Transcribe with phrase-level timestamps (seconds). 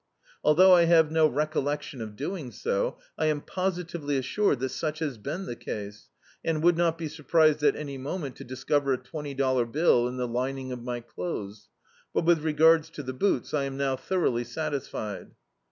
[0.43, 5.19] Although I have no recollection of doing sc^ I am positively assured that such has
[5.19, 6.09] been the case;
[6.43, 10.17] and would not be surprised at any moment to (Mscover a twenly dollar bill in
[10.17, 11.69] the lining of my clothes;
[12.15, 15.35] but, with regards to the boots, I am now dioroughly satisfied."